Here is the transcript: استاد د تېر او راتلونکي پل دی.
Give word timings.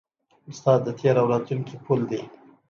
استاد 0.49 0.79
د 0.85 0.89
تېر 0.99 1.15
او 1.21 1.27
راتلونکي 1.33 1.75
پل 1.85 1.99
دی. 2.09 2.21